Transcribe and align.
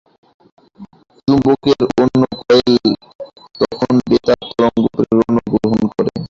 চুম্বকের 1.27 1.79
অন্য 1.95 2.21
কয়েল 2.39 2.75
তখন 3.61 3.93
বেতার 4.07 4.39
তরঙ্গ 4.49 4.83
প্রেরণ 4.93 5.33
ও 5.39 5.51
গ্রহণ 5.53 5.81
করে। 5.91 6.09